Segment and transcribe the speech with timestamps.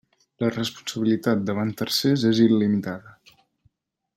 [0.43, 3.17] La responsabilitat davant tercers és il·limitada.